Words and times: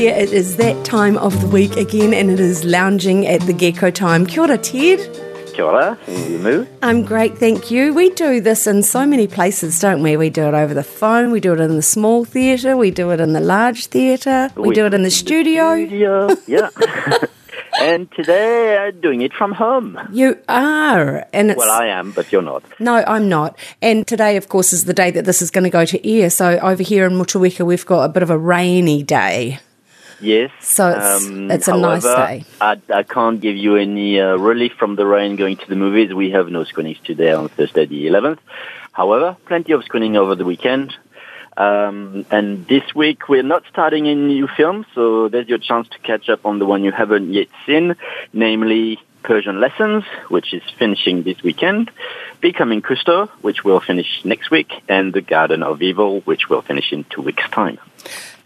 Hey 0.00 0.06
there, 0.06 0.18
it 0.18 0.32
is 0.32 0.56
that 0.56 0.82
time 0.82 1.18
of 1.18 1.38
the 1.42 1.46
week 1.48 1.76
again, 1.76 2.14
and 2.14 2.30
it 2.30 2.40
is 2.40 2.64
lounging 2.64 3.26
at 3.26 3.42
the 3.42 3.52
gecko 3.52 3.90
time. 3.90 4.24
Kia 4.24 4.44
ora, 4.44 4.56
Ted. 4.56 4.98
Kia 5.52 5.62
ora, 5.62 5.98
you 6.08 6.38
move? 6.38 6.66
I'm 6.82 7.04
great, 7.04 7.36
thank 7.36 7.70
you. 7.70 7.92
We 7.92 8.08
do 8.08 8.40
this 8.40 8.66
in 8.66 8.82
so 8.82 9.04
many 9.04 9.26
places, 9.26 9.78
don't 9.78 10.02
we? 10.02 10.16
We 10.16 10.30
do 10.30 10.44
it 10.44 10.54
over 10.54 10.72
the 10.72 10.82
phone, 10.82 11.30
we 11.30 11.38
do 11.38 11.52
it 11.52 11.60
in 11.60 11.76
the 11.76 11.82
small 11.82 12.24
theatre, 12.24 12.78
we 12.78 12.90
do 12.90 13.10
it 13.10 13.20
in 13.20 13.34
the 13.34 13.40
large 13.40 13.88
theatre, 13.88 14.50
we, 14.56 14.74
do 14.74 14.86
it 14.86 14.94
in 14.94 15.02
the 15.02 15.10
studio. 15.10 15.74
Studio, 15.86 16.34
yeah. 16.46 16.70
and 17.82 18.10
today 18.12 18.78
I'm 18.78 19.02
doing 19.02 19.20
it 19.20 19.34
from 19.34 19.52
home. 19.52 19.98
You 20.12 20.38
are, 20.48 21.26
and 21.34 21.50
it's 21.50 21.58
Well, 21.58 21.70
I 21.70 21.88
am, 21.88 22.12
but 22.12 22.32
you're 22.32 22.40
not. 22.40 22.62
no, 22.80 23.04
I'm 23.06 23.28
not. 23.28 23.54
And 23.82 24.06
today, 24.06 24.38
of 24.38 24.48
course, 24.48 24.72
is 24.72 24.86
the 24.86 24.94
day 24.94 25.10
that 25.10 25.26
this 25.26 25.42
is 25.42 25.50
going 25.50 25.64
to 25.64 25.70
go 25.70 25.84
to 25.84 26.10
air. 26.10 26.30
So 26.30 26.58
over 26.60 26.82
here 26.82 27.04
in 27.04 27.12
Motueka, 27.12 27.66
we've 27.66 27.84
got 27.84 28.04
a 28.04 28.08
bit 28.08 28.22
of 28.22 28.30
a 28.30 28.38
rainy 28.38 29.02
day. 29.02 29.60
Yes. 30.20 30.50
So 30.60 30.90
it's- 30.90 31.24
it's 31.50 31.68
a 31.68 31.72
nice 31.76 32.02
day. 32.02 32.44
I, 32.60 32.78
I 32.94 33.02
can't 33.02 33.40
give 33.40 33.56
you 33.56 33.76
any 33.76 34.20
uh, 34.20 34.36
relief 34.36 34.72
from 34.78 34.96
the 34.96 35.06
rain 35.06 35.36
going 35.36 35.56
to 35.56 35.68
the 35.68 35.76
movies. 35.76 36.12
We 36.12 36.30
have 36.30 36.48
no 36.50 36.64
screenings 36.64 36.98
today 37.04 37.32
on 37.32 37.48
Thursday 37.48 37.86
the 37.86 38.06
11th. 38.06 38.38
However, 38.92 39.36
plenty 39.46 39.72
of 39.72 39.84
screening 39.84 40.16
over 40.16 40.34
the 40.34 40.44
weekend. 40.44 40.94
Um, 41.56 42.24
and 42.30 42.66
this 42.68 42.94
week 42.94 43.28
we're 43.28 43.42
not 43.42 43.64
starting 43.70 44.06
a 44.08 44.14
new 44.14 44.46
film, 44.46 44.86
so 44.94 45.28
there's 45.28 45.48
your 45.48 45.58
chance 45.58 45.88
to 45.88 45.98
catch 45.98 46.28
up 46.28 46.46
on 46.46 46.58
the 46.58 46.64
one 46.66 46.84
you 46.84 46.92
haven't 46.92 47.32
yet 47.32 47.48
seen, 47.66 47.96
namely 48.32 48.98
Persian 49.22 49.60
Lessons, 49.60 50.04
which 50.28 50.54
is 50.54 50.62
finishing 50.78 51.22
this 51.22 51.42
weekend, 51.42 51.90
Becoming 52.40 52.80
Cousteau, 52.80 53.28
which 53.42 53.64
will 53.64 53.80
finish 53.80 54.24
next 54.24 54.50
week, 54.50 54.72
and 54.88 55.12
The 55.12 55.20
Garden 55.20 55.62
of 55.62 55.82
Evil, 55.82 56.20
which 56.20 56.48
will 56.48 56.62
finish 56.62 56.92
in 56.92 57.04
two 57.04 57.20
weeks' 57.22 57.48
time. 57.50 57.78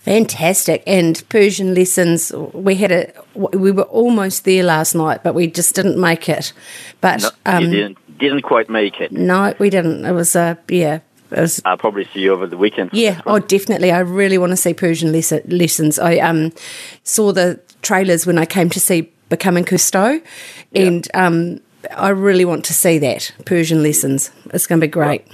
Fantastic. 0.04 0.82
And 0.86 1.22
Persian 1.30 1.74
lessons, 1.74 2.30
we 2.52 2.74
had 2.74 2.92
a, 2.92 3.12
we 3.34 3.70
were 3.70 3.84
almost 3.84 4.44
there 4.44 4.62
last 4.62 4.94
night, 4.94 5.22
but 5.22 5.34
we 5.34 5.46
just 5.46 5.74
didn't 5.74 5.98
make 5.98 6.28
it. 6.28 6.52
But 7.00 7.22
No, 7.22 7.30
um, 7.46 7.64
you 7.64 7.70
didn't, 7.70 8.18
didn't 8.18 8.42
quite 8.42 8.68
make 8.68 9.00
it. 9.00 9.12
no, 9.12 9.54
we 9.58 9.70
didn't. 9.70 10.04
It 10.04 10.12
was 10.12 10.36
a, 10.36 10.58
yeah. 10.68 11.00
It 11.30 11.40
was, 11.40 11.62
I'll 11.64 11.78
probably 11.78 12.04
see 12.12 12.20
you 12.20 12.32
over 12.34 12.46
the 12.46 12.58
weekend. 12.58 12.90
yeah, 12.92 13.22
oh, 13.26 13.38
definitely. 13.38 13.90
I 13.90 14.00
really 14.00 14.36
want 14.36 14.50
to 14.50 14.56
see 14.56 14.74
Persian 14.74 15.10
lesson, 15.10 15.40
lessons. 15.48 15.98
I 15.98 16.18
um, 16.18 16.52
saw 17.02 17.32
the 17.32 17.60
trailers 17.80 18.26
when 18.26 18.38
I 18.38 18.44
came 18.44 18.68
to 18.70 18.78
see 18.80 19.10
Becoming 19.30 19.64
Cousteau, 19.64 20.22
and 20.74 21.08
um, 21.14 21.60
I 21.96 22.10
really 22.10 22.44
want 22.44 22.64
to 22.66 22.74
see 22.74 22.98
that 22.98 23.32
Persian 23.46 23.82
lessons. 23.82 24.30
It's 24.52 24.66
going 24.66 24.80
to 24.80 24.86
be 24.86 24.90
great. 24.90 25.26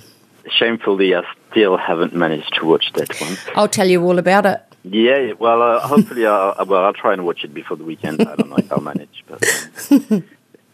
Shamefully, 0.48 1.14
I 1.14 1.22
still 1.50 1.76
haven't 1.76 2.14
managed 2.14 2.54
to 2.54 2.64
watch 2.66 2.92
that 2.94 3.20
one. 3.20 3.36
I'll 3.54 3.68
tell 3.68 3.88
you 3.88 4.02
all 4.04 4.18
about 4.18 4.46
it. 4.46 4.60
Yeah, 4.82 5.32
well, 5.38 5.60
uh, 5.62 5.80
hopefully, 5.86 6.26
I'll, 6.26 6.54
well, 6.66 6.84
I'll 6.84 6.94
try 6.94 7.12
and 7.12 7.26
watch 7.26 7.44
it 7.44 7.52
before 7.52 7.76
the 7.76 7.84
weekend. 7.84 8.22
I 8.22 8.34
don't 8.36 8.48
know 8.48 8.56
if 8.56 8.72
I'll 8.72 8.80
manage, 8.80 9.24
but 9.28 9.44
um, 9.90 10.24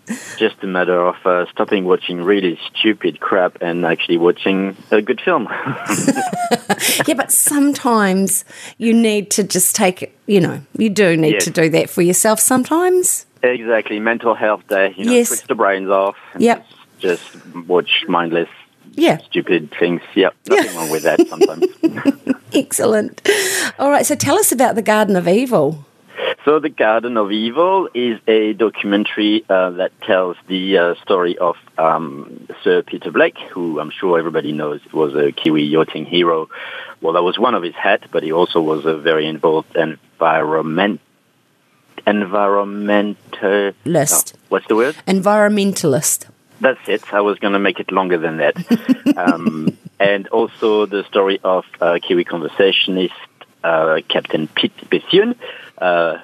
just 0.38 0.62
a 0.62 0.66
matter 0.69 1.00
of 1.04 1.16
uh, 1.27 1.47
stopping 1.50 1.84
watching 1.86 2.22
really 2.22 2.56
stupid 2.72 3.19
crap 3.19 3.58
and 3.60 3.84
actually 3.84 4.19
watching 4.19 4.77
a 4.91 5.02
good 5.02 5.20
film. 5.20 5.48
Yeah, 7.06 7.14
but 7.14 7.32
sometimes 7.32 8.44
you 8.78 8.93
need 8.94 9.31
to 9.32 9.43
just 9.44 9.75
take, 9.75 10.16
you 10.26 10.41
know, 10.41 10.60
you 10.78 10.88
do 10.88 11.16
need 11.16 11.34
Yes. 11.34 11.44
to 11.44 11.50
do 11.50 11.69
that 11.70 11.91
for 11.91 12.03
yourself 12.03 12.38
sometimes. 12.41 13.26
exactly, 13.43 13.98
mental 14.00 14.34
health 14.34 14.62
day. 14.69 14.94
You 14.97 15.04
know, 15.04 15.12
Yes. 15.12 15.28
switch 15.28 15.43
the 15.48 15.54
brains 15.56 15.88
off. 15.91 16.16
And 16.34 16.43
Yep. 16.43 16.64
Just, 17.00 17.32
just 17.34 17.47
watch 17.66 18.04
mindless, 18.08 18.48
Yeah, 18.96 19.18
stupid 19.18 19.72
things. 19.78 20.02
Yeah, 20.14 20.30
nothing 20.48 20.76
wrong 20.76 20.90
with 20.90 21.04
that. 21.04 21.26
Sometimes. 21.28 21.66
excellent. 22.52 23.22
All 23.78 23.90
right, 23.90 24.04
so 24.04 24.14
tell 24.14 24.38
us 24.38 24.52
about 24.52 24.74
the 24.74 24.82
Garden 24.82 25.16
of 25.16 25.28
Evil. 25.28 25.84
So, 26.46 26.60
The 26.60 26.68
Garden 26.68 27.16
of 27.16 27.32
Evil 27.32 27.88
is 27.92 28.20
a 28.28 28.52
documentary 28.52 29.44
uh, 29.50 29.70
that 29.70 30.00
tells 30.02 30.36
the 30.46 30.78
uh, 30.78 30.94
story 31.02 31.36
of 31.36 31.56
um, 31.76 32.46
Sir 32.62 32.82
Peter 32.82 33.10
Blake, 33.10 33.36
who 33.50 33.80
I'm 33.80 33.90
sure 33.90 34.16
everybody 34.16 34.52
knows 34.52 34.80
was 34.92 35.14
a 35.16 35.32
Kiwi 35.32 35.64
yachting 35.64 36.06
hero. 36.06 36.48
Well, 37.00 37.14
that 37.14 37.22
was 37.22 37.36
one 37.36 37.54
of 37.54 37.64
his 37.64 37.74
hats, 37.74 38.04
but 38.12 38.22
he 38.22 38.32
also 38.32 38.60
was 38.60 38.86
a 38.86 38.96
very 38.96 39.26
involved 39.26 39.76
environment 39.76 41.00
environmental 42.06 43.72
List. 43.84 44.34
oh, 44.36 44.40
what's 44.48 44.68
the 44.68 44.76
word? 44.76 44.94
Environmentalist. 45.08 46.26
That's 46.61 46.89
it. 46.89 47.12
I 47.12 47.21
was 47.21 47.39
going 47.39 47.53
to 47.53 47.59
make 47.59 47.81
it 47.81 47.93
longer 47.93 48.19
than 48.19 48.39
that. 48.39 48.56
um, 49.17 49.77
and 49.99 50.28
also 50.28 50.87
the 50.87 51.05
story 51.05 51.41
of 51.43 51.65
uh, 51.81 51.99
Kiwi 52.03 52.25
conversationist 52.25 53.15
uh, 53.62 54.00
Captain 54.09 54.47
Pete 54.49 54.89
Bethune, 54.89 55.34
uh, 55.78 56.19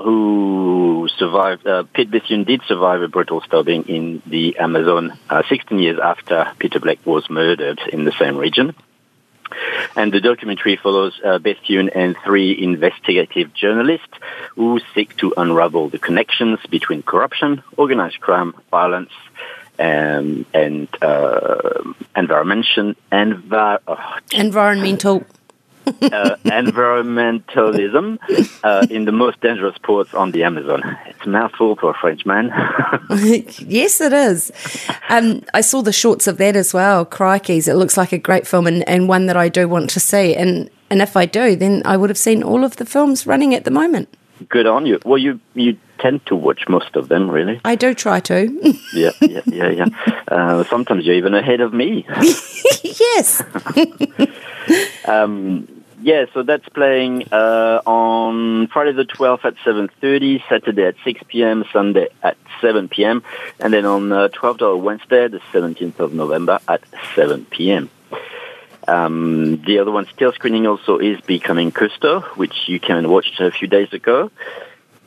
who 0.00 1.08
survived. 1.16 1.66
Uh, 1.66 1.84
Pete 1.94 2.10
Bethune 2.10 2.44
did 2.44 2.62
survive 2.66 3.02
a 3.02 3.08
brutal 3.08 3.40
stabbing 3.42 3.84
in 3.84 4.22
the 4.26 4.56
Amazon 4.58 5.16
uh, 5.30 5.42
16 5.48 5.78
years 5.78 5.98
after 6.02 6.52
Peter 6.58 6.80
Blake 6.80 7.04
was 7.06 7.28
murdered 7.30 7.80
in 7.92 8.04
the 8.04 8.12
same 8.12 8.36
region. 8.36 8.74
And 9.96 10.12
the 10.12 10.20
documentary 10.20 10.76
follows 10.76 11.20
uh, 11.24 11.38
Bethune 11.38 11.90
and 11.90 12.16
three 12.24 12.62
investigative 12.62 13.54
journalists 13.54 14.18
who 14.54 14.80
seek 14.94 15.16
to 15.18 15.32
unravel 15.36 15.88
the 15.88 15.98
connections 15.98 16.58
between 16.70 17.02
corruption, 17.02 17.62
organized 17.76 18.20
crime, 18.20 18.54
violence, 18.70 19.12
um, 19.78 20.46
and 20.54 20.88
uh, 21.02 21.82
environmental, 22.16 22.94
envi- 23.10 23.78
oh, 23.86 24.18
Environmental. 24.32 25.24
Uh, 25.86 26.36
environmentalism 26.44 28.18
uh, 28.62 28.86
in 28.90 29.04
the 29.04 29.12
most 29.12 29.40
dangerous 29.40 29.76
ports 29.78 30.14
on 30.14 30.32
the 30.32 30.44
Amazon. 30.44 30.82
It's 31.06 31.26
a 31.26 31.28
mouthful 31.28 31.76
for 31.76 31.90
a 31.90 31.94
Frenchman. 31.94 32.48
yes, 33.10 34.00
it 34.00 34.12
is. 34.12 34.52
Um, 35.08 35.42
I 35.52 35.60
saw 35.60 35.82
the 35.82 35.92
shorts 35.92 36.26
of 36.26 36.38
that 36.38 36.56
as 36.56 36.72
well. 36.74 37.04
Crikeys, 37.04 37.68
it 37.68 37.76
looks 37.76 37.96
like 37.96 38.12
a 38.12 38.18
great 38.18 38.46
film 38.46 38.66
and, 38.66 38.86
and 38.88 39.08
one 39.08 39.26
that 39.26 39.36
I 39.36 39.48
do 39.48 39.68
want 39.68 39.90
to 39.90 40.00
see. 40.00 40.34
And 40.34 40.70
and 40.90 41.02
if 41.02 41.16
I 41.16 41.26
do, 41.26 41.56
then 41.56 41.82
I 41.84 41.96
would 41.96 42.10
have 42.10 42.18
seen 42.18 42.42
all 42.42 42.62
of 42.62 42.76
the 42.76 42.84
films 42.84 43.26
running 43.26 43.54
at 43.54 43.64
the 43.64 43.70
moment. 43.70 44.08
Good 44.48 44.66
on 44.66 44.86
you. 44.86 45.00
Well, 45.04 45.18
you 45.18 45.40
you 45.54 45.76
tend 45.98 46.24
to 46.26 46.36
watch 46.36 46.68
most 46.68 46.96
of 46.96 47.08
them, 47.08 47.30
really. 47.30 47.60
I 47.64 47.76
do 47.76 47.94
try 47.94 48.20
to. 48.20 48.74
Yeah, 48.94 49.10
yeah, 49.22 49.40
yeah, 49.46 49.70
yeah. 49.70 49.86
Uh, 50.28 50.62
sometimes 50.64 51.04
you're 51.04 51.16
even 51.16 51.34
ahead 51.34 51.60
of 51.60 51.74
me. 51.74 52.06
yes. 52.84 53.42
Um, 55.08 55.66
yeah, 56.04 56.26
so 56.34 56.42
that's 56.42 56.68
playing 56.68 57.32
uh, 57.32 57.80
on 57.86 58.66
Friday 58.66 58.92
the 58.92 59.06
12th 59.06 59.46
at 59.46 59.56
7.30, 59.56 60.46
Saturday 60.50 60.84
at 60.84 60.96
6 61.02 61.22
p.m., 61.28 61.64
Sunday 61.72 62.08
at 62.22 62.36
7 62.60 62.88
p.m., 62.88 63.22
and 63.58 63.72
then 63.72 63.86
on 63.86 64.12
uh, 64.12 64.28
12th 64.28 64.60
or 64.60 64.76
Wednesday, 64.76 65.28
the 65.28 65.40
17th 65.52 65.98
of 66.00 66.12
November 66.12 66.58
at 66.68 66.82
7 67.14 67.46
p.m. 67.46 67.88
Um, 68.86 69.62
the 69.62 69.78
other 69.78 69.90
one 69.90 70.06
still 70.12 70.32
screening 70.32 70.66
also 70.66 70.98
is 70.98 71.18
Becoming 71.22 71.72
Cousteau, 71.72 72.22
which 72.36 72.68
you 72.68 72.78
can 72.78 73.08
watch 73.08 73.40
a 73.40 73.50
few 73.50 73.66
days 73.66 73.90
ago. 73.94 74.30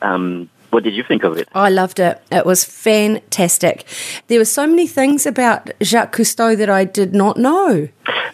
Um, 0.02 0.50
what 0.70 0.84
did 0.84 0.94
you 0.94 1.02
think 1.02 1.24
of 1.24 1.36
it? 1.36 1.48
I 1.54 1.70
loved 1.70 1.98
it. 1.98 2.22
It 2.30 2.44
was 2.44 2.64
fantastic. 2.64 3.84
There 4.26 4.38
were 4.38 4.44
so 4.44 4.66
many 4.66 4.86
things 4.86 5.26
about 5.26 5.70
Jacques 5.82 6.14
Cousteau 6.16 6.56
that 6.56 6.70
I 6.70 6.84
did 6.84 7.14
not 7.14 7.36
know. 7.36 7.88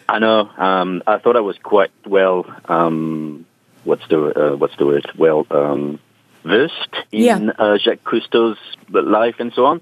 I 0.08 0.18
know. 0.18 0.50
Um, 0.56 1.02
I 1.06 1.18
thought 1.18 1.36
I 1.36 1.40
was 1.40 1.56
quite 1.62 1.90
well. 2.06 2.44
Um, 2.66 3.46
what's 3.84 4.06
the 4.08 4.52
uh, 4.52 4.56
what's 4.56 4.76
the 4.76 4.86
word? 4.86 5.06
Well 5.16 5.46
um, 5.50 6.00
versed 6.44 6.94
in 7.12 7.22
Yeah. 7.24 7.38
Mm. 7.38 7.54
uh, 7.58 7.78
Jacques 7.78 8.04
Cousteau's 8.04 8.58
life 8.90 9.36
and 9.38 9.52
so 9.54 9.64
on. 9.66 9.80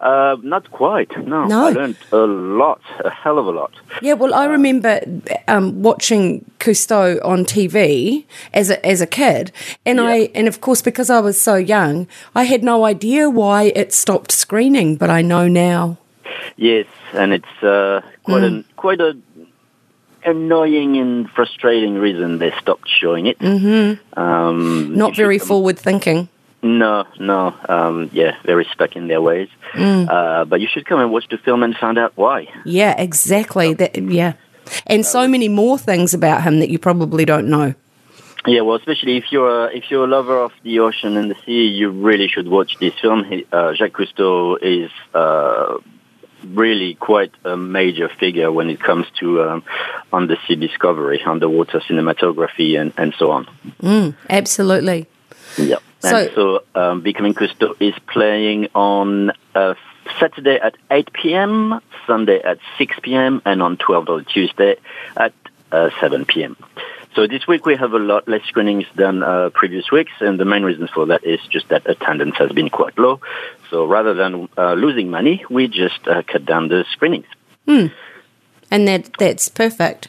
Uh, 0.00 0.36
not 0.42 0.70
quite. 0.70 1.10
No. 1.26 1.44
No. 1.46 1.66
I 1.66 1.70
learned 1.70 1.96
a 2.12 2.16
lot, 2.18 2.80
a 3.04 3.10
hell 3.10 3.38
of 3.38 3.46
a 3.46 3.50
lot. 3.50 3.72
Yeah, 4.02 4.14
well, 4.14 4.34
I 4.34 4.44
remember 4.44 5.00
um, 5.48 5.82
watching 5.82 6.44
Cousteau 6.58 7.18
on 7.24 7.44
TV 7.44 8.24
as 8.52 8.70
a, 8.70 8.84
as 8.86 9.00
a 9.00 9.06
kid, 9.06 9.52
and 9.86 10.00
I 10.00 10.30
and 10.34 10.46
of 10.48 10.60
course 10.60 10.82
because 10.82 11.08
I 11.10 11.20
was 11.20 11.40
so 11.40 11.54
young, 11.56 12.06
I 12.34 12.44
had 12.44 12.62
no 12.62 12.84
idea 12.84 13.28
why 13.30 13.72
it 13.74 13.92
stopped 13.92 14.32
screening, 14.32 14.96
but 14.96 15.10
I 15.10 15.22
know 15.22 15.48
now. 15.48 15.96
Yes, 16.56 16.86
and 17.14 17.32
it's 17.32 17.62
uh, 17.62 18.00
quite 18.24 18.42
Mm. 18.42 18.60
a 18.60 18.64
quite 18.76 19.00
a 19.00 19.16
annoying 20.24 20.96
and 20.96 21.28
frustrating 21.30 21.94
reason 21.94 22.38
they 22.38 22.52
stopped 22.60 22.88
showing 22.88 23.26
it. 23.26 23.38
Mm-hmm. 23.38 24.18
Um, 24.18 24.94
Not 24.96 25.16
very 25.16 25.38
should- 25.38 25.48
forward 25.48 25.78
thinking. 25.78 26.28
No, 26.64 27.04
no. 27.18 27.52
Um, 27.68 28.08
yeah, 28.12 28.36
very 28.44 28.64
stuck 28.72 28.94
in 28.94 29.08
their 29.08 29.20
ways. 29.20 29.48
Uh, 29.74 30.44
but 30.44 30.60
you 30.60 30.68
should 30.72 30.86
come 30.86 31.00
and 31.00 31.10
watch 31.10 31.26
the 31.28 31.38
film 31.38 31.64
and 31.64 31.74
find 31.76 31.98
out 31.98 32.12
why. 32.14 32.46
Yeah, 32.64 32.94
exactly. 33.00 33.74
That, 33.74 33.96
yeah. 34.00 34.34
And 34.86 35.04
so 35.04 35.26
many 35.26 35.48
more 35.48 35.76
things 35.76 36.14
about 36.14 36.42
him 36.44 36.60
that 36.60 36.70
you 36.70 36.78
probably 36.78 37.24
don't 37.24 37.48
know. 37.48 37.74
Yeah, 38.46 38.60
well, 38.60 38.76
especially 38.76 39.16
if 39.16 39.32
you're 39.32 39.66
a, 39.66 39.76
if 39.76 39.90
you're 39.90 40.04
a 40.04 40.08
lover 40.08 40.38
of 40.38 40.52
the 40.62 40.78
ocean 40.80 41.16
and 41.16 41.30
the 41.30 41.36
sea, 41.44 41.66
you 41.66 41.90
really 41.90 42.28
should 42.28 42.46
watch 42.46 42.76
this 42.78 42.94
film. 43.00 43.24
He, 43.24 43.44
uh, 43.52 43.72
Jacques 43.74 43.92
Cousteau 43.92 44.56
is 44.62 44.90
uh, 45.14 45.78
really 46.44 46.94
quite 46.94 47.32
a 47.44 47.56
major 47.56 48.08
figure 48.08 48.50
when 48.52 48.68
it 48.70 48.80
comes 48.80 49.06
to 49.20 49.42
um, 49.42 49.64
undersea 50.12 50.56
discovery, 50.56 51.22
underwater 51.24 51.80
cinematography, 51.80 52.80
and, 52.80 52.92
and 52.96 53.14
so 53.18 53.30
on. 53.30 53.46
Mm, 53.82 54.14
absolutely. 54.28 55.06
Yeah. 55.56 55.76
So- 56.00 56.16
and 56.16 56.30
so 56.34 56.64
um, 56.74 57.00
Becoming 57.02 57.34
Cousteau 57.34 57.74
is 57.80 57.94
playing 58.12 58.68
on 58.74 59.30
uh, 59.54 59.74
Saturday 60.18 60.56
at 60.60 60.76
8 60.90 61.12
p.m., 61.12 61.80
Sunday 62.06 62.40
at 62.42 62.58
6 62.78 62.96
p.m., 63.02 63.40
and 63.44 63.62
on 63.62 63.76
12th 63.76 64.08
or 64.08 64.22
Tuesday 64.22 64.76
at 65.16 65.32
uh, 65.70 65.90
7 66.00 66.24
p.m. 66.24 66.56
So 67.14 67.26
this 67.26 67.46
week 67.46 67.66
we 67.66 67.76
have 67.76 67.92
a 67.92 67.98
lot 67.98 68.26
less 68.26 68.42
screenings 68.44 68.86
than 68.94 69.22
uh, 69.22 69.50
previous 69.52 69.90
weeks, 69.90 70.12
and 70.20 70.40
the 70.40 70.46
main 70.46 70.62
reason 70.62 70.88
for 70.92 71.06
that 71.06 71.24
is 71.24 71.40
just 71.50 71.68
that 71.68 71.88
attendance 71.88 72.36
has 72.38 72.50
been 72.52 72.70
quite 72.70 72.98
low. 72.98 73.20
So 73.70 73.84
rather 73.84 74.14
than 74.14 74.48
uh, 74.56 74.74
losing 74.74 75.10
money, 75.10 75.44
we 75.50 75.68
just 75.68 76.06
uh, 76.08 76.22
cut 76.26 76.46
down 76.46 76.68
the 76.68 76.84
screenings. 76.90 77.26
And 78.70 78.88
that 78.88 79.10
that's 79.18 79.48
perfect. 79.48 80.08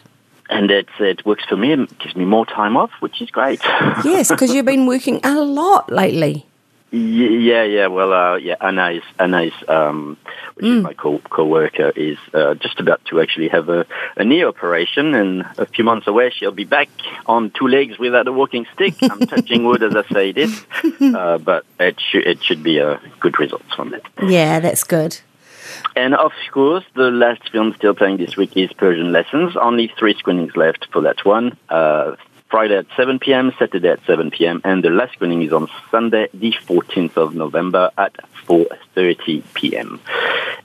And 0.50 0.71
it, 0.71 0.88
it 1.00 1.25
works 1.25 1.44
for 1.45 1.57
me 1.57 1.71
and 1.73 1.88
gives 2.00 2.15
me 2.15 2.25
more 2.25 2.45
time 2.45 2.77
off, 2.77 2.91
which 3.01 3.21
is 3.21 3.29
great. 3.31 3.61
Yes, 4.05 4.29
because 4.29 4.53
you've 4.53 4.65
been 4.65 4.85
working 4.85 5.19
a 5.23 5.41
lot 5.41 5.91
lately. 5.91 6.45
Yeah, 6.95 7.63
yeah. 7.63 7.87
Well, 7.87 8.13
uh, 8.13 8.35
yeah. 8.35 8.55
Anna 8.61 8.91
is 8.91 9.03
Anna 9.17 9.41
is 9.41 9.53
um, 9.67 10.15
which 10.53 10.67
is 10.67 10.83
my 10.83 10.93
co 10.93 11.17
co-worker 11.17 11.89
is 11.89 12.19
uh, 12.35 12.53
just 12.53 12.79
about 12.79 13.03
to 13.05 13.19
actually 13.19 13.47
have 13.47 13.67
a, 13.69 13.87
a 14.15 14.23
knee 14.23 14.43
operation, 14.43 15.15
and 15.15 15.41
a 15.57 15.65
few 15.65 15.83
months 15.83 16.05
away 16.05 16.29
she'll 16.29 16.51
be 16.51 16.65
back 16.65 16.89
on 17.25 17.49
two 17.49 17.67
legs 17.67 17.97
without 17.97 18.27
a 18.27 18.31
walking 18.31 18.67
stick. 18.75 18.93
I'm 19.01 19.19
touching 19.27 19.63
wood 19.63 19.81
as 19.81 19.95
I 19.95 20.07
say 20.13 20.31
this, 20.33 20.65
uh, 21.01 21.39
but 21.39 21.65
it 21.79 21.99
should 21.99 22.27
it 22.27 22.43
should 22.43 22.61
be 22.61 22.77
a 22.77 23.01
good 23.19 23.39
results 23.39 23.73
from 23.75 23.89
that. 23.89 24.03
Yeah, 24.21 24.59
that's 24.59 24.83
good. 24.83 25.19
And 25.95 26.13
of 26.13 26.33
course, 26.51 26.85
the 26.93 27.09
last 27.09 27.49
film 27.49 27.73
still 27.75 27.95
playing 27.95 28.17
this 28.17 28.37
week 28.37 28.55
is 28.55 28.71
Persian 28.73 29.11
Lessons. 29.11 29.57
Only 29.57 29.91
three 29.97 30.13
screenings 30.13 30.55
left 30.55 30.87
for 30.91 31.01
that 31.01 31.25
one. 31.25 31.57
Uh, 31.69 32.17
Friday 32.53 32.77
at 32.77 32.85
7 32.95 33.17
p.m., 33.17 33.51
Saturday 33.57 33.89
at 33.89 34.05
7 34.05 34.29
p.m., 34.29 34.61
and 34.63 34.83
the 34.83 34.91
last 34.91 35.13
screening 35.13 35.41
is 35.41 35.51
on 35.51 35.67
Sunday, 35.89 36.27
the 36.35 36.51
14th 36.51 37.17
of 37.17 37.33
November 37.33 37.89
at 37.97 38.13
4.30 38.45 39.44
p.m. 39.55 40.00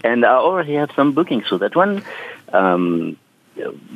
And 0.05 0.26
I 0.26 0.35
already 0.35 0.75
have 0.75 0.90
some 0.94 1.12
bookings 1.12 1.46
for 1.49 1.56
that 1.56 1.75
one. 1.75 2.02
Um, 2.52 3.17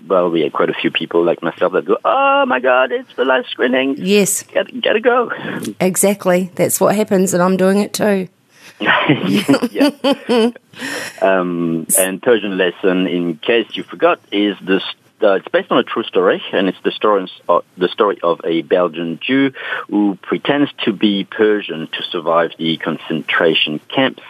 well, 0.09 0.31
we 0.31 0.41
had 0.41 0.55
quite 0.55 0.71
a 0.71 0.73
few 0.73 0.91
people 0.91 1.23
like 1.23 1.43
myself 1.43 1.75
that 1.75 1.85
go, 1.85 1.99
oh 2.03 2.47
my 2.47 2.61
God, 2.61 2.93
it's 2.93 3.15
the 3.15 3.27
last 3.27 3.51
screening. 3.51 3.97
Yes, 3.99 4.43
Gotta, 4.45 4.73
gotta 4.73 5.01
go. 5.01 5.31
exactly. 5.79 6.51
That's 6.55 6.81
what 6.81 6.97
happens, 6.97 7.35
and 7.35 7.43
I'm 7.43 7.59
doing 7.59 7.77
it 7.81 7.93
too. 7.93 8.27
yeah. 8.81 9.91
um, 11.21 11.87
and 11.99 12.23
Persian 12.23 12.57
lesson, 12.57 13.07
in 13.07 13.37
case 13.37 13.67
you 13.73 13.83
forgot, 13.83 14.19
is 14.33 14.57
this. 14.63 14.83
Uh, 15.23 15.35
it's 15.35 15.49
based 15.49 15.71
on 15.71 15.79
a 15.79 15.85
true 15.85 16.03
story, 16.03 16.43
and 16.53 16.69
it's 16.69 16.81
the 16.83 16.91
story 16.91 17.31
of, 17.49 17.65
the 17.77 17.89
story 17.89 18.19
of 18.23 18.41
a 18.45 18.63
Belgian 18.63 19.21
Jew 19.21 19.53
who 19.89 20.19
pretends 20.21 20.73
to 20.85 20.93
be 20.93 21.25
Persian 21.25 21.87
to 21.87 22.03
survive 22.11 22.53
the 22.59 22.77
concentration 22.79 23.79
camps. 23.89 24.23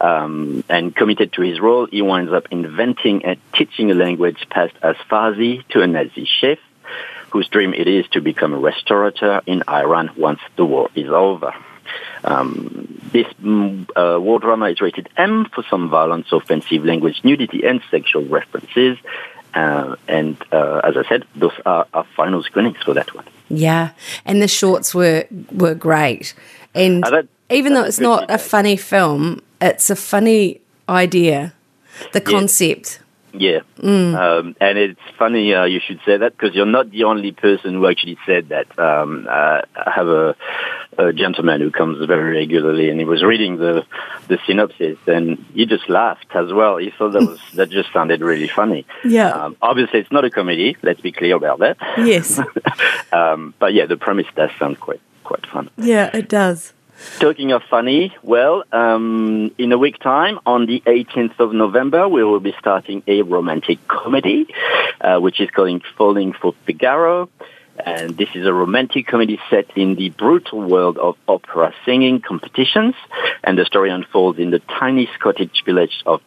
Um, 0.00 0.64
and 0.68 0.94
committed 0.94 1.32
to 1.34 1.42
his 1.42 1.60
role, 1.60 1.86
he 1.86 2.02
winds 2.02 2.32
up 2.32 2.48
inventing 2.50 3.24
and 3.24 3.38
teaching 3.54 3.90
a 3.90 3.94
language 3.94 4.48
passed 4.50 4.74
as 4.82 4.96
Farsi 5.08 5.66
to 5.68 5.82
a 5.82 5.86
Nazi 5.86 6.24
chef, 6.24 6.58
whose 7.30 7.48
dream 7.48 7.74
it 7.74 7.86
is 7.86 8.06
to 8.08 8.20
become 8.20 8.54
a 8.54 8.58
restaurateur 8.58 9.40
in 9.46 9.62
Iran 9.68 10.10
once 10.16 10.40
the 10.56 10.64
war 10.64 10.90
is 10.94 11.08
over. 11.08 11.54
Um, 12.24 12.98
this 13.12 13.26
mm, 13.42 13.86
uh, 13.94 14.20
war 14.20 14.40
drama 14.40 14.70
is 14.70 14.80
rated 14.80 15.08
M 15.16 15.46
for 15.54 15.62
some 15.70 15.90
violence, 15.90 16.32
offensive 16.32 16.84
language, 16.84 17.20
nudity, 17.22 17.64
and 17.64 17.80
sexual 17.90 18.24
references. 18.24 18.98
Uh, 19.54 19.94
and 20.08 20.36
uh, 20.52 20.80
as 20.84 20.96
I 20.96 21.04
said, 21.08 21.24
those 21.36 21.52
are 21.64 21.86
our 21.94 22.04
final 22.16 22.42
screenings 22.42 22.78
for 22.84 22.94
that 22.94 23.14
one. 23.14 23.24
Yeah, 23.48 23.90
and 24.24 24.42
the 24.42 24.48
shorts 24.48 24.94
were 24.94 25.24
were 25.52 25.74
great, 25.74 26.34
and 26.74 27.04
Uh, 27.04 27.10
that- 27.10 27.28
even 27.50 27.74
though 27.74 27.84
it's 27.84 28.00
not 28.00 28.24
a 28.30 28.38
funny 28.38 28.76
film, 28.76 29.40
it's 29.60 29.90
a 29.90 29.96
funny 29.96 30.60
idea, 30.88 31.52
the 32.12 32.20
concept. 32.20 33.00
Yeah, 33.36 33.60
um, 33.82 34.54
and 34.60 34.78
it's 34.78 35.00
funny 35.18 35.52
uh, 35.54 35.64
you 35.64 35.80
should 35.80 36.00
say 36.06 36.16
that 36.16 36.36
because 36.38 36.54
you're 36.54 36.66
not 36.78 36.90
the 36.90 37.02
only 37.04 37.32
person 37.32 37.74
who 37.74 37.86
actually 37.88 38.16
said 38.24 38.48
that. 38.50 38.66
Um, 38.78 39.26
uh, 39.28 39.60
I 39.86 39.90
have 39.90 40.06
a, 40.08 40.36
a 40.98 41.12
gentleman 41.12 41.60
who 41.60 41.70
comes 41.70 42.04
very 42.06 42.36
regularly, 42.36 42.90
and 42.90 42.98
he 42.98 43.04
was 43.04 43.22
reading 43.22 43.56
the 43.56 43.84
the 44.28 44.38
synopsis, 44.46 44.98
and 45.06 45.44
he 45.54 45.66
just 45.66 45.88
laughed 45.88 46.34
as 46.34 46.52
well. 46.52 46.76
He 46.76 46.90
thought 46.90 47.12
that 47.12 47.22
was 47.22 47.40
that 47.54 47.70
just 47.70 47.92
sounded 47.92 48.20
really 48.20 48.48
funny. 48.48 48.86
Yeah. 49.04 49.30
Um, 49.30 49.56
obviously, 49.60 50.00
it's 50.00 50.12
not 50.12 50.24
a 50.24 50.30
comedy. 50.30 50.76
Let's 50.82 51.00
be 51.00 51.12
clear 51.12 51.36
about 51.36 51.58
that. 51.60 51.76
Yes. 51.98 52.40
um, 53.12 53.54
but 53.58 53.74
yeah, 53.74 53.86
the 53.86 53.96
premise 53.96 54.26
does 54.34 54.50
sound 54.58 54.80
quite 54.80 55.00
quite 55.22 55.46
fun. 55.46 55.70
yeah, 55.76 56.10
it 56.14 56.28
does. 56.28 56.72
Talking 57.18 57.52
of 57.52 57.62
funny, 57.64 58.14
well, 58.22 58.64
um, 58.72 59.52
in 59.58 59.72
a 59.72 59.78
week 59.78 59.98
time, 59.98 60.38
on 60.46 60.66
the 60.66 60.80
18th 60.86 61.38
of 61.40 61.52
November, 61.52 62.08
we 62.08 62.22
will 62.22 62.40
be 62.40 62.54
starting 62.58 63.02
a 63.06 63.22
romantic 63.22 63.86
comedy, 63.88 64.46
uh, 65.00 65.18
which 65.18 65.40
is 65.40 65.50
called 65.50 65.82
Falling 65.96 66.32
for 66.32 66.54
Figaro. 66.66 67.28
And 67.78 68.16
this 68.16 68.28
is 68.34 68.46
a 68.46 68.52
romantic 68.52 69.06
comedy 69.06 69.40
set 69.50 69.76
in 69.76 69.96
the 69.96 70.10
brutal 70.10 70.60
world 70.60 70.96
of 70.98 71.16
opera 71.26 71.74
singing 71.84 72.20
competitions. 72.20 72.94
And 73.42 73.58
the 73.58 73.64
story 73.64 73.90
unfolds 73.90 74.38
in 74.38 74.50
the 74.50 74.60
tiny 74.60 75.08
Scottish 75.14 75.64
village 75.64 76.02
of, 76.06 76.20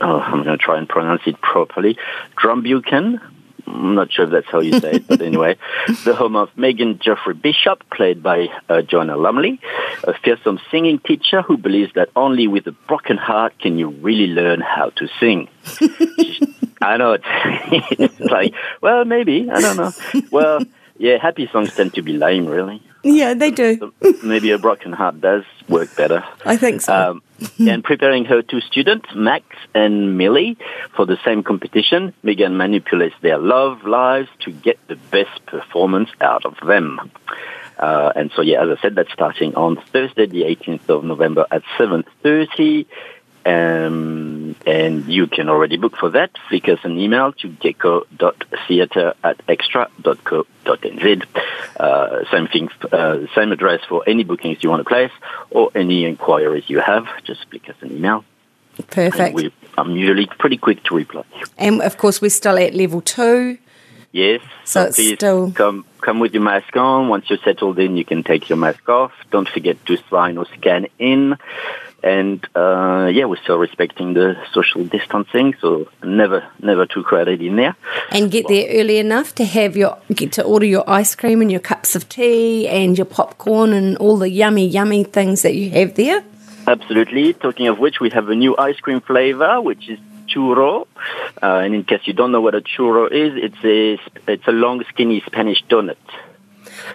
oh, 0.00 0.20
I'm 0.20 0.44
going 0.44 0.58
to 0.58 0.64
try 0.64 0.78
and 0.78 0.88
pronounce 0.88 1.22
it 1.26 1.40
properly, 1.40 1.98
Drumbuchan. 2.36 3.20
I'm 3.66 3.94
not 3.94 4.12
sure 4.12 4.24
if 4.24 4.30
that's 4.30 4.48
how 4.48 4.60
you 4.60 4.78
say 4.80 4.94
it, 4.94 5.06
but 5.06 5.20
anyway, 5.22 5.56
the 6.04 6.14
home 6.14 6.36
of 6.36 6.50
Megan 6.56 6.98
Geoffrey 6.98 7.34
Bishop, 7.34 7.84
played 7.90 8.22
by 8.22 8.48
uh, 8.68 8.82
Joanna 8.82 9.16
Lumley, 9.16 9.60
a 10.04 10.14
fearsome 10.14 10.58
singing 10.70 10.98
teacher 10.98 11.42
who 11.42 11.56
believes 11.56 11.92
that 11.94 12.08
only 12.16 12.48
with 12.48 12.66
a 12.66 12.72
broken 12.72 13.16
heart 13.16 13.58
can 13.58 13.78
you 13.78 13.88
really 13.88 14.26
learn 14.26 14.60
how 14.60 14.90
to 14.90 15.08
sing. 15.20 15.48
I 16.80 16.96
know 16.96 17.12
it's, 17.12 17.24
it's 17.98 18.20
like, 18.20 18.54
well, 18.80 19.04
maybe 19.04 19.50
I 19.50 19.60
don't 19.60 19.76
know. 19.76 19.92
Well, 20.30 20.60
yeah, 20.98 21.18
happy 21.20 21.48
songs 21.52 21.74
tend 21.74 21.94
to 21.94 22.02
be 22.02 22.12
lame, 22.12 22.46
really. 22.46 22.82
Yeah, 23.02 23.32
they 23.32 23.50
do. 23.50 23.92
Maybe 24.22 24.50
a 24.50 24.58
broken 24.58 24.92
heart 24.92 25.20
does 25.20 25.44
work 25.68 25.96
better. 25.96 26.22
I 26.44 26.58
think 26.58 26.82
so. 26.82 26.92
Um, 26.92 27.22
and 27.58 27.82
preparing 27.82 28.26
her 28.26 28.42
two 28.42 28.60
students, 28.60 29.08
Max 29.14 29.44
and 29.74 30.18
Millie, 30.18 30.58
for 30.94 31.06
the 31.06 31.16
same 31.24 31.42
competition, 31.42 32.12
Megan 32.22 32.58
manipulates 32.58 33.14
their 33.22 33.38
love 33.38 33.84
lives 33.84 34.28
to 34.40 34.52
get 34.52 34.78
the 34.88 34.96
best 34.96 35.46
performance 35.46 36.10
out 36.20 36.44
of 36.44 36.56
them. 36.66 37.10
Uh, 37.78 38.12
and 38.14 38.30
so, 38.36 38.42
yeah, 38.42 38.62
as 38.62 38.76
I 38.78 38.82
said, 38.82 38.94
that's 38.94 39.12
starting 39.12 39.54
on 39.54 39.76
Thursday, 39.90 40.26
the 40.26 40.42
18th 40.42 40.86
of 40.90 41.02
November 41.02 41.46
at 41.50 41.62
7.30. 41.78 42.84
Um, 43.46 44.54
and 44.66 45.06
you 45.06 45.26
can 45.26 45.48
already 45.48 45.76
book 45.76 45.96
for 45.96 46.10
that. 46.10 46.30
Flick 46.48 46.68
us 46.68 46.78
an 46.84 46.98
email 46.98 47.32
to 47.32 47.48
gecko.theatre 47.48 49.14
at 49.24 49.40
extra.co.nz. 49.48 51.24
Uh, 51.76 52.30
same 52.30 52.46
thing, 52.48 52.68
uh, 52.92 53.18
same 53.34 53.52
address 53.52 53.80
for 53.88 54.02
any 54.06 54.24
bookings 54.24 54.62
you 54.62 54.70
want 54.70 54.80
to 54.80 54.88
place 54.88 55.12
or 55.50 55.70
any 55.74 56.04
inquiries 56.04 56.64
you 56.68 56.80
have. 56.80 57.06
Just 57.24 57.48
flick 57.48 57.68
us 57.68 57.76
an 57.80 57.92
email. 57.92 58.24
And 58.76 58.88
Perfect. 58.88 59.34
we, 59.34 59.52
I'm 59.76 59.92
usually 59.92 60.26
pretty 60.26 60.56
quick 60.58 60.82
to 60.84 60.94
reply. 60.94 61.24
And 61.58 61.82
of 61.82 61.96
course, 61.96 62.20
we're 62.20 62.30
still 62.30 62.58
at 62.58 62.74
level 62.74 63.00
two. 63.00 63.58
Yes. 64.12 64.40
So 64.64 64.84
it's 64.84 64.96
please 64.96 65.14
still- 65.14 65.52
come 65.52 65.84
come 66.00 66.18
with 66.18 66.32
your 66.34 66.42
mask 66.42 66.76
on. 66.76 67.08
Once 67.08 67.28
you're 67.28 67.38
settled 67.44 67.78
in, 67.78 67.96
you 67.96 68.04
can 68.04 68.22
take 68.22 68.48
your 68.48 68.58
mask 68.58 68.88
off. 68.88 69.12
Don't 69.30 69.48
forget 69.48 69.84
to 69.86 69.96
sign 70.08 70.38
or 70.38 70.46
scan 70.46 70.86
in. 70.98 71.36
And 72.02 72.42
uh, 72.56 73.10
yeah, 73.12 73.26
we're 73.26 73.42
still 73.42 73.58
respecting 73.58 74.14
the 74.14 74.36
social 74.52 74.84
distancing, 74.84 75.54
so 75.60 75.88
never 76.02 76.46
never 76.62 76.86
too 76.86 77.02
crowded 77.02 77.42
in 77.42 77.56
there. 77.56 77.76
And 78.10 78.30
get 78.30 78.48
there 78.48 78.68
early 78.80 78.98
enough 78.98 79.34
to 79.34 79.44
have 79.44 79.76
your 79.76 79.98
get 80.14 80.32
to 80.32 80.42
order 80.42 80.66
your 80.66 80.88
ice 80.88 81.14
cream 81.14 81.42
and 81.42 81.50
your 81.50 81.60
cups 81.60 81.94
of 81.94 82.08
tea 82.08 82.66
and 82.68 82.96
your 82.96 83.04
popcorn 83.04 83.72
and 83.72 83.98
all 83.98 84.16
the 84.16 84.30
yummy, 84.30 84.66
yummy 84.66 85.04
things 85.04 85.42
that 85.42 85.54
you 85.54 85.70
have 85.70 85.94
there. 85.94 86.24
Absolutely. 86.66 87.34
Talking 87.34 87.68
of 87.68 87.78
which, 87.78 88.00
we 88.00 88.10
have 88.10 88.28
a 88.28 88.34
new 88.34 88.56
ice 88.56 88.78
cream 88.80 89.00
flavor, 89.00 89.60
which 89.60 89.88
is 89.88 89.98
churro. 90.28 90.86
Uh, 91.42 91.46
and 91.64 91.74
in 91.74 91.84
case 91.84 92.00
you 92.04 92.12
don't 92.12 92.32
know 92.32 92.40
what 92.40 92.54
a 92.54 92.60
churro 92.60 93.10
is, 93.10 93.32
it's 93.36 93.64
a 93.64 94.30
it's 94.30 94.46
a 94.46 94.52
long, 94.52 94.82
skinny 94.88 95.20
Spanish 95.26 95.62
donut. 95.64 95.96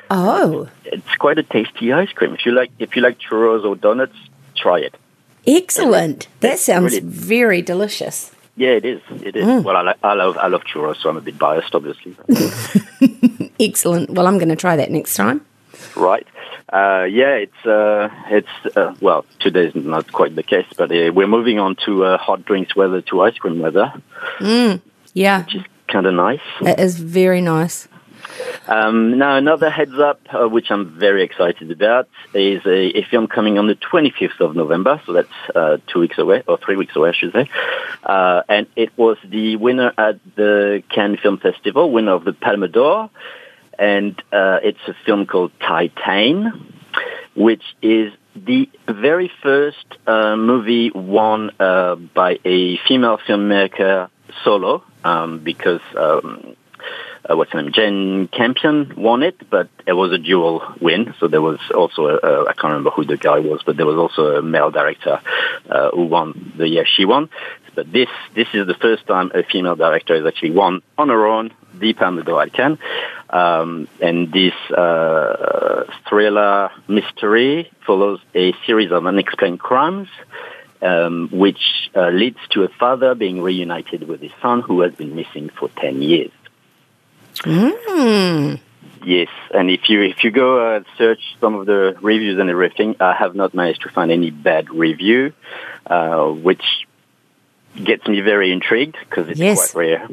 Oh, 0.10 0.70
It's 0.86 1.16
quite 1.16 1.38
a 1.38 1.44
tasty 1.44 1.92
ice 1.94 2.12
cream. 2.12 2.34
If 2.34 2.46
you 2.46 2.54
like, 2.54 2.72
if 2.80 2.96
you 2.96 3.02
like 3.02 3.20
churros 3.20 3.66
or 3.66 3.76
donuts, 3.76 4.16
try 4.56 4.80
it. 4.80 4.96
excellent. 5.48 6.28
That 6.40 6.60
sounds 6.60 6.94
Brilliant. 7.00 7.14
very 7.14 7.62
delicious. 7.62 8.32
Yeah, 8.58 8.70
it 8.70 8.86
is. 8.86 9.02
It 9.22 9.36
is. 9.36 9.64
Well, 9.64 9.76
I, 9.76 9.94
I 10.02 10.14
love 10.14 10.38
I 10.38 10.48
love 10.48 10.64
churros, 10.64 10.98
so 11.02 11.10
I'm 11.10 11.18
a 11.18 11.22
bit 11.22 11.38
biased, 11.38 11.76
obviously. 11.76 12.16
Excellent. 13.60 14.10
Well, 14.12 14.28
I'm 14.28 14.38
going 14.38 14.50
to 14.50 14.56
try 14.56 14.76
that 14.76 14.92
next 14.92 15.16
time. 15.16 15.46
right. 15.96 16.26
Uh, 16.72 17.04
yeah, 17.10 17.36
it's 17.36 17.66
uh, 17.66 18.10
it's 18.30 18.76
uh, 18.78 18.96
well, 19.02 19.26
today's 19.40 19.76
not 19.76 20.12
quite 20.12 20.36
the 20.36 20.44
case, 20.44 20.66
but 20.78 20.92
uh, 20.92 21.12
we're 21.14 21.28
moving 21.28 21.60
on 21.60 21.76
to 21.86 22.04
uh, 22.06 22.18
hot 22.18 22.44
drinks 22.46 22.76
weather 22.76 23.02
to 23.02 23.22
ice 23.22 23.38
cream 23.38 23.60
weather, 23.60 23.94
Yeah, 25.14 25.44
which 25.44 25.56
is 25.56 25.64
kind 25.88 26.06
of 26.08 26.14
nice. 26.16 26.42
it 26.62 26.80
is 26.80 26.98
very 27.00 27.42
nice. 27.42 27.88
Um, 28.68 29.18
now, 29.20 29.36
another 29.38 29.70
heads 29.70 29.98
up, 30.00 30.22
uh, 30.34 30.48
which 30.50 30.72
I'm 30.72 30.98
very 30.98 31.24
excited 31.24 31.70
about, 31.72 32.10
is 32.34 32.66
a, 32.66 33.00
a 33.00 33.04
film 33.04 33.28
coming 33.28 33.60
on 33.60 33.68
the 33.68 33.76
25th 33.76 34.40
of 34.40 34.56
November. 34.56 35.02
So 35.06 35.14
that's 35.14 35.56
uh, 35.56 35.78
two 35.88 36.00
weeks 36.00 36.18
away, 36.18 36.44
or 36.48 36.58
three 36.58 36.76
weeks 36.76 36.96
away, 36.96 37.10
I 37.10 37.14
should 37.14 37.34
say. 37.34 37.50
Uh, 38.04 38.42
and 38.50 38.68
it 38.76 38.98
was 38.98 39.18
the 39.24 39.56
winner 39.58 39.94
at 39.98 40.20
the 40.36 40.84
Cannes 40.90 41.18
Film 41.22 41.38
Festival, 41.38 41.92
winner 41.92 42.14
of 42.14 42.26
the 42.26 42.34
Palme 42.34 42.68
d'Or. 42.72 43.10
And 43.78 44.18
uh, 44.32 44.60
it's 44.64 44.80
a 44.88 44.96
film 45.06 45.26
called 45.28 45.52
Titane, 45.60 46.52
which 47.36 47.64
is 47.82 48.14
the 48.36 48.70
very 48.88 49.32
first 49.44 49.86
uh, 50.08 50.36
movie 50.36 50.92
won 50.92 51.52
uh, 51.60 51.96
by 51.96 52.40
a 52.44 52.78
female 52.88 53.18
filmmaker 53.18 54.10
solo, 54.44 54.84
um, 55.04 55.40
because 55.40 55.82
um, 55.98 56.56
uh, 57.30 57.36
what's 57.36 57.52
her 57.52 57.62
name, 57.62 57.72
Jane 57.72 58.28
Campion 58.28 58.94
won 58.96 59.24
it, 59.24 59.50
but 59.50 59.70
it 59.86 59.94
was 59.94 60.12
a 60.12 60.18
dual 60.18 60.62
win. 60.80 61.14
So 61.20 61.28
there 61.28 61.42
was 61.42 61.60
also, 61.74 62.08
a, 62.08 62.16
a, 62.18 62.42
I 62.46 62.54
can't 62.54 62.72
remember 62.72 62.92
who 62.92 63.06
the 63.06 63.18
guy 63.18 63.40
was, 63.40 63.62
but 63.66 63.78
there 63.78 63.86
was 63.86 63.98
also 63.98 64.38
a 64.38 64.42
male 64.42 64.72
director 64.72 65.22
uh, 65.70 65.92
who 65.92 66.06
won 66.06 66.54
the 66.58 66.68
year 66.68 66.86
she 66.86 67.06
won. 67.06 67.30
But 67.74 67.92
this 67.92 68.08
this 68.34 68.48
is 68.54 68.68
the 68.68 68.74
first 68.74 69.06
time 69.06 69.32
a 69.34 69.44
female 69.44 69.76
director 69.76 70.16
has 70.16 70.26
actually 70.26 70.52
won 70.52 70.82
on 70.98 71.10
her 71.10 71.28
own 71.28 71.52
the 71.74 71.92
Palme 71.92 72.24
Cannes. 72.54 72.78
Um, 73.30 73.90
and 74.02 74.32
this 74.32 74.54
uh, 74.72 75.84
thriller 76.08 76.70
mystery 76.88 77.70
follows 77.86 78.22
a 78.34 78.54
series 78.66 78.92
of 78.92 79.06
unexplained 79.06 79.60
crimes 79.60 80.08
um, 80.82 81.30
which 81.32 81.90
uh, 81.96 82.10
leads 82.10 82.38
to 82.52 82.64
a 82.64 82.70
father 82.70 83.16
being 83.16 83.42
reunited 83.42 84.08
with 84.08 84.22
his 84.22 84.32
son 84.42 84.62
who 84.62 84.82
has 84.82 84.94
been 84.94 85.16
missing 85.16 85.50
for 85.50 85.70
10 85.70 86.02
years. 86.02 86.32
Yes, 89.04 89.30
and 89.54 89.70
if 89.70 89.88
you 89.90 90.02
if 90.02 90.24
you 90.24 90.32
go 90.32 90.78
uh, 90.78 90.84
search 90.98 91.20
some 91.40 91.54
of 91.56 91.66
the 91.68 91.96
reviews 92.02 92.40
and 92.40 92.50
everything, 92.50 92.96
I 93.00 93.14
have 93.14 93.36
not 93.36 93.54
managed 93.54 93.82
to 93.84 93.90
find 93.90 94.12
any 94.12 94.32
bad 94.32 94.70
review, 94.72 95.32
uh, 95.86 96.26
which 96.30 96.64
gets 97.84 98.08
me 98.08 98.22
very 98.22 98.52
intrigued 98.52 98.96
because 99.02 99.28
it's 99.30 99.40
Yes. 99.40 99.72
quite 99.74 99.80
rare, 99.80 100.08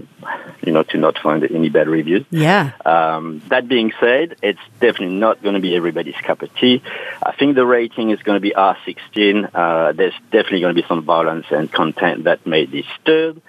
you 0.66 0.72
know, 0.72 0.82
to 0.82 0.98
not 0.98 1.16
find 1.18 1.44
any 1.44 1.68
bad 1.70 1.88
reviews. 1.88 2.24
Yeah. 2.30 2.72
Um, 2.84 3.40
that 3.48 3.68
being 3.68 3.92
said, 4.00 4.34
it's 4.42 4.58
definitely 4.80 5.14
not 5.16 5.42
going 5.42 5.54
to 5.54 5.60
be 5.60 5.74
everybody's 5.76 6.16
cup 6.16 6.42
of 6.42 6.52
tea. 6.56 6.82
I 7.24 7.32
think 7.32 7.54
the 7.54 7.64
rating 7.64 8.10
is 8.10 8.20
going 8.20 8.36
to 8.36 8.40
be 8.40 8.50
R16. 8.50 9.48
Uh, 9.54 9.92
there's 9.92 10.12
definitely 10.32 10.60
going 10.60 10.74
to 10.74 10.82
be 10.82 10.88
some 10.88 11.02
violence 11.04 11.46
and 11.50 11.70
content 11.72 12.24
that 12.24 12.44
may 12.46 12.66
disturb. 12.66 13.40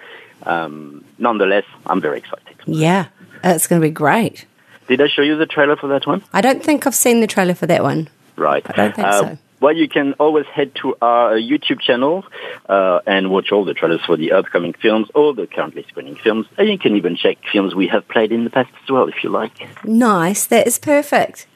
Um, 0.43 1.03
nonetheless, 1.17 1.65
I'm 1.85 1.99
very 1.99 2.19
excited. 2.19 2.55
Yeah. 2.67 3.07
It's 3.43 3.67
going 3.67 3.81
to 3.81 3.87
be 3.87 3.91
great. 3.91 4.45
Did 4.87 5.01
I 5.01 5.07
show 5.07 5.21
you 5.21 5.37
the 5.37 5.45
trailer 5.45 5.75
for 5.75 5.87
that 5.87 6.05
one? 6.07 6.23
I 6.33 6.41
don't 6.41 6.63
think 6.63 6.85
I've 6.87 6.95
seen 6.95 7.19
the 7.21 7.27
trailer 7.27 7.53
for 7.53 7.67
that 7.67 7.83
one. 7.83 8.09
Right. 8.35 8.65
I 8.69 8.73
don't 8.73 8.95
think 8.95 9.07
Uh, 9.07 9.19
so. 9.19 9.37
Well, 9.59 9.73
you 9.75 9.87
can 9.87 10.11
always 10.19 10.45
head 10.47 10.75
to 10.81 10.97
our 11.01 11.35
YouTube 11.35 11.79
channel 11.79 12.25
uh, 12.67 12.99
and 13.07 13.31
watch 13.31 13.53
all 13.53 13.63
the 13.63 13.73
trailers 13.73 14.01
for 14.05 14.17
the 14.17 14.33
upcoming 14.33 14.73
films, 14.73 15.07
all 15.15 15.33
the 15.33 15.47
currently 15.47 15.85
screening 15.87 16.17
films, 16.17 16.47
and 16.57 16.67
you 16.67 16.77
can 16.77 16.97
even 16.97 17.15
check 17.15 17.37
films 17.49 17.73
we 17.73 17.87
have 17.87 18.05
played 18.09 18.33
in 18.33 18.43
the 18.43 18.49
past 18.49 18.69
as 18.83 18.89
well, 18.91 19.07
if 19.07 19.23
you 19.23 19.29
like. 19.29 19.53
Nice. 19.85 20.45
That 20.47 20.67
is 20.67 20.77
perfect. 20.77 21.47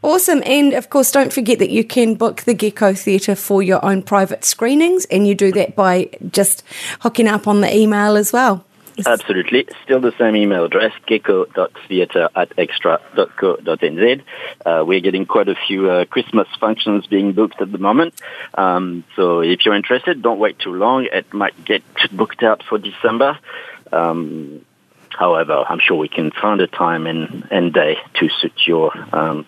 Awesome. 0.00 0.42
And 0.46 0.74
of 0.74 0.90
course, 0.90 1.10
don't 1.10 1.32
forget 1.32 1.58
that 1.58 1.70
you 1.70 1.82
can 1.82 2.14
book 2.14 2.42
the 2.42 2.54
Gecko 2.54 2.94
Theatre 2.94 3.34
for 3.34 3.64
your 3.64 3.84
own 3.84 4.02
private 4.02 4.44
screenings, 4.44 5.04
and 5.06 5.26
you 5.26 5.34
do 5.34 5.50
that 5.52 5.74
by 5.74 6.10
just 6.30 6.62
hooking 7.00 7.26
up 7.26 7.48
on 7.48 7.62
the 7.62 7.74
email 7.74 8.16
as 8.16 8.32
well. 8.32 8.64
Absolutely. 9.04 9.66
Still 9.84 10.00
the 10.00 10.12
same 10.18 10.36
email 10.36 10.64
address, 10.64 10.92
gecko.theatre 11.06 12.28
at 12.34 12.52
extra.co.nz. 12.56 14.22
Uh, 14.64 14.84
we're 14.86 15.00
getting 15.00 15.26
quite 15.26 15.48
a 15.48 15.56
few 15.66 15.90
uh, 15.90 16.04
Christmas 16.04 16.48
functions 16.60 17.06
being 17.06 17.32
booked 17.32 17.60
at 17.60 17.72
the 17.72 17.78
moment. 17.78 18.14
Um, 18.54 19.04
so 19.16 19.40
if 19.40 19.64
you're 19.64 19.74
interested, 19.74 20.22
don't 20.22 20.38
wait 20.38 20.58
too 20.58 20.72
long. 20.74 21.06
It 21.10 21.32
might 21.32 21.64
get 21.64 21.82
booked 22.12 22.42
out 22.42 22.62
for 22.62 22.78
December. 22.78 23.38
Um, 23.92 24.64
however, 25.08 25.64
I'm 25.68 25.80
sure 25.80 25.96
we 25.96 26.08
can 26.08 26.30
find 26.30 26.60
a 26.60 26.66
time 26.66 27.06
and, 27.06 27.48
and 27.50 27.72
day 27.72 27.96
to 28.14 28.28
suit 28.40 28.66
your 28.66 28.92
um, 29.12 29.46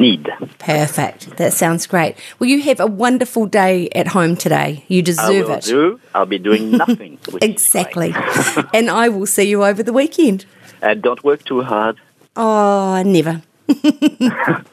need. 0.00 0.28
Perfect. 0.58 1.36
That 1.36 1.52
sounds 1.52 1.86
great. 1.86 2.16
Well, 2.38 2.48
you 2.48 2.62
have 2.62 2.80
a 2.80 2.86
wonderful 2.86 3.46
day 3.46 3.88
at 3.94 4.08
home 4.08 4.36
today. 4.36 4.84
You 4.88 4.98
I 4.98 5.02
deserve 5.02 5.48
will 5.48 5.54
it. 5.56 5.64
do. 5.64 6.00
I'll 6.14 6.26
be 6.26 6.38
doing 6.38 6.70
nothing. 6.82 7.18
Exactly. 7.42 8.14
and 8.74 8.90
I 8.90 9.08
will 9.08 9.26
see 9.26 9.44
you 9.48 9.64
over 9.64 9.82
the 9.82 9.92
weekend. 9.92 10.46
and 10.82 11.02
don't 11.02 11.22
work 11.24 11.44
too 11.44 11.62
hard. 11.62 11.98
Oh, 12.36 13.02
never. 13.04 13.42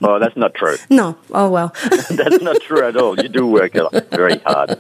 Oh, 0.01 0.19
that's 0.19 0.37
not 0.37 0.53
true. 0.53 0.77
No. 0.89 1.17
Oh, 1.31 1.49
well. 1.49 1.73
That's 2.11 2.41
not 2.41 2.61
true 2.61 2.85
at 2.87 2.95
all. 2.95 3.19
You 3.19 3.27
do 3.27 3.45
work 3.47 3.73
very 4.11 4.37
hard. 4.45 4.77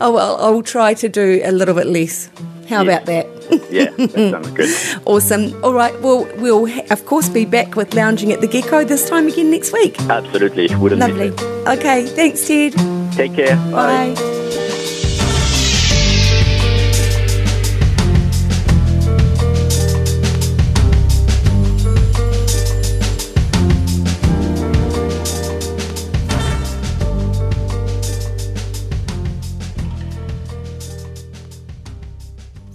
oh, 0.00 0.10
well, 0.12 0.36
I'll 0.40 0.62
try 0.62 0.92
to 0.94 1.08
do 1.08 1.40
a 1.44 1.52
little 1.52 1.74
bit 1.74 1.86
less. 1.86 2.28
How 2.68 2.82
about 2.82 3.06
that? 3.06 3.26
Yeah, 3.72 3.90
that 3.90 4.30
sounds 4.30 4.50
good. 4.50 4.68
Awesome. 5.06 5.64
All 5.64 5.72
right. 5.72 5.98
Well, 6.00 6.28
we'll, 6.38 6.68
of 6.90 7.06
course, 7.06 7.28
be 7.28 7.44
back 7.44 7.74
with 7.76 7.94
Lounging 7.94 8.32
at 8.32 8.40
the 8.40 8.46
Gecko 8.46 8.84
this 8.84 9.08
time 9.08 9.28
again 9.28 9.50
next 9.50 9.72
week. 9.72 9.98
Absolutely. 10.02 10.74
Wouldn't 10.76 11.00
Lovely. 11.00 11.30
Okay. 11.66 12.06
Thanks, 12.06 12.46
Ted. 12.46 12.74
Take 13.12 13.34
care. 13.34 13.56
Bye. 13.72 14.40